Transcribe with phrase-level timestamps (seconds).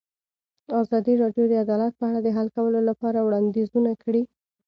[0.81, 4.23] ازادي راډیو د عدالت په اړه د حل کولو لپاره وړاندیزونه کړي.